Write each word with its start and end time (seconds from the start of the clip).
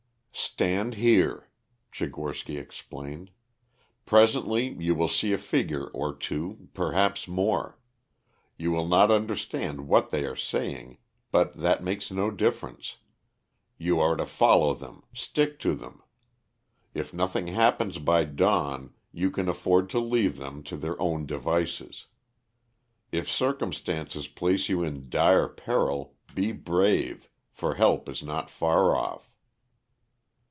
"Stand 0.33 0.95
here," 0.95 1.49
Tchigorsky 1.91 2.57
explained. 2.59 3.29
"Presently 4.07 4.69
you 4.69 4.95
will 4.95 5.07
see 5.07 5.33
a 5.33 5.37
figure 5.37 5.85
or 5.87 6.15
two, 6.15 6.69
perhaps 6.73 7.27
more. 7.27 7.77
You 8.57 8.71
will 8.71 8.87
not 8.87 9.11
understand 9.11 9.87
what 9.87 10.09
they 10.09 10.23
are 10.25 10.35
saying, 10.35 10.97
but 11.31 11.55
that 11.57 11.83
makes 11.83 12.09
no 12.09 12.31
difference. 12.31 12.97
You 13.77 13.99
are 13.99 14.15
to 14.15 14.25
follow 14.25 14.73
them, 14.73 15.03
stick 15.13 15.59
to 15.59 15.75
them. 15.75 16.01
If 16.95 17.13
nothing 17.13 17.47
happens 17.47 17.99
by 17.99 18.23
dawn 18.23 18.93
you 19.11 19.29
can 19.29 19.47
afford 19.47 19.89
to 19.91 19.99
leave 19.99 20.37
them 20.37 20.63
to 20.63 20.75
their 20.77 20.99
own 20.99 21.25
devices. 21.27 22.07
If 23.11 23.29
circumstances 23.29 24.27
place 24.27 24.69
you 24.69 24.83
in 24.83 25.07
dire 25.09 25.47
peril, 25.47 26.15
be 26.33 26.51
brave, 26.51 27.29
for 27.51 27.75
help 27.75 28.09
is 28.09 28.23
not 28.23 28.49
far 28.49 28.95
off." 28.95 29.27